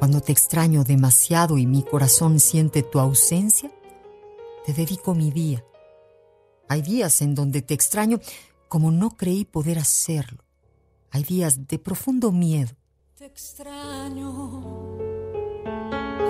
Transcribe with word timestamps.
Cuando 0.00 0.22
te 0.22 0.32
extraño 0.32 0.82
demasiado 0.82 1.58
y 1.58 1.66
mi 1.66 1.82
corazón 1.82 2.40
siente 2.40 2.82
tu 2.82 2.98
ausencia, 3.00 3.70
te 4.64 4.72
dedico 4.72 5.14
mi 5.14 5.30
día. 5.30 5.62
Hay 6.68 6.80
días 6.80 7.20
en 7.20 7.34
donde 7.34 7.60
te 7.60 7.74
extraño 7.74 8.18
como 8.66 8.90
no 8.92 9.10
creí 9.10 9.44
poder 9.44 9.78
hacerlo. 9.78 10.42
Hay 11.10 11.22
días 11.24 11.68
de 11.68 11.78
profundo 11.78 12.32
miedo. 12.32 12.70
Te 13.18 13.26
extraño 13.26 14.32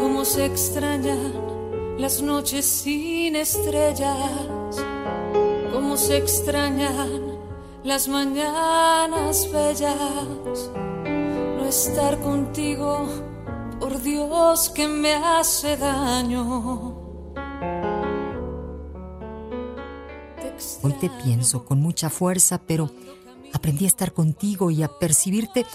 como 0.01 0.25
se 0.25 0.47
extrañan 0.47 1.97
las 1.97 2.21
noches 2.23 2.67
sin 2.67 3.37
estrellas, 3.37 4.85
como 5.73 5.97
se 5.97 6.17
extrañan 6.17 7.39
las 7.85 8.09
mañanas 8.09 9.49
bellas. 9.53 10.71
No 11.57 11.65
estar 11.67 12.19
contigo 12.19 13.30
por 14.01 14.03
Dios 14.03 14.71
que 14.71 14.89
me 14.89 15.15
hace 15.15 15.77
daño. 15.77 16.97
Hoy 20.83 20.93
te 21.01 21.11
pienso 21.23 21.65
con 21.65 21.81
mucha 21.81 22.11
fuerza, 22.11 22.59
pero 22.59 22.91
aprendí 23.53 23.85
a 23.85 23.89
estar 23.89 24.13
contigo 24.13 24.71
y 24.71 24.83
a 24.83 24.89
percibirte 24.89 25.67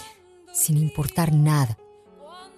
sin 0.52 0.76
importar 0.76 1.32
nada. 1.32 1.78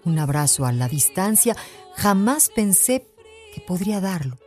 Un 0.05 0.19
abrazo 0.19 0.65
a 0.65 0.73
la 0.73 0.89
distancia, 0.89 1.57
jamás 1.95 2.51
pensé 2.55 3.07
que 3.55 3.61
podría 3.61 4.01
darlo. 4.01 4.39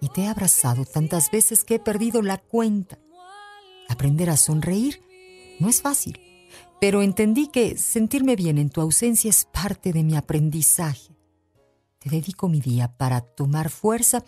Y 0.00 0.08
te 0.08 0.22
he 0.22 0.28
abrazado 0.28 0.86
tantas 0.86 1.30
veces 1.30 1.64
que 1.64 1.74
he 1.74 1.78
perdido 1.78 2.22
la 2.22 2.38
cuenta. 2.38 2.98
Aprender 3.88 4.30
a 4.30 4.36
sonreír 4.36 5.02
no 5.58 5.68
es 5.68 5.82
fácil 5.82 6.29
pero 6.80 7.02
entendí 7.02 7.48
que 7.48 7.76
sentirme 7.76 8.36
bien 8.36 8.58
en 8.58 8.70
tu 8.70 8.80
ausencia 8.80 9.28
es 9.28 9.44
parte 9.44 9.92
de 9.92 10.02
mi 10.02 10.16
aprendizaje. 10.16 11.14
Te 11.98 12.08
dedico 12.08 12.48
mi 12.48 12.60
día 12.60 12.96
para 12.96 13.20
tomar 13.20 13.68
fuerza 13.68 14.24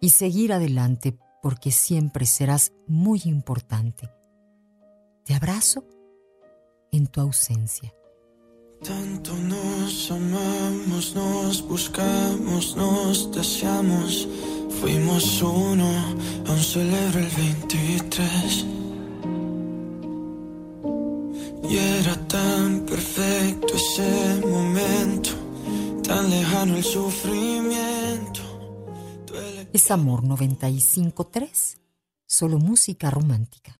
y 0.00 0.10
seguir 0.10 0.54
adelante 0.54 1.18
porque 1.42 1.70
siempre 1.70 2.24
serás 2.24 2.72
muy 2.86 3.20
importante. 3.26 4.08
Te 5.24 5.34
abrazo 5.34 5.84
en 6.90 7.06
tu 7.06 7.20
ausencia. 7.20 7.92
Tanto 8.82 9.34
nos 9.36 10.10
amamos, 10.10 11.14
nos 11.14 11.68
buscamos, 11.68 12.74
nos 12.76 13.30
deseamos. 13.30 14.26
Fuimos 14.80 15.42
uno, 15.42 15.90
aún 16.46 16.58
celebro 16.58 17.20
el 17.20 17.28
23. 17.36 18.79
Y 21.68 21.76
era 21.76 22.16
tan 22.26 22.80
perfecto 22.86 23.74
ese 23.74 24.40
momento, 24.46 25.30
tan 26.02 26.28
lejano 26.30 26.76
el 26.76 26.84
sufrimiento. 26.84 28.40
Es 29.72 29.90
Amor 29.90 30.22
95.3, 30.22 31.78
solo 32.26 32.58
música 32.58 33.10
romántica. 33.10 33.60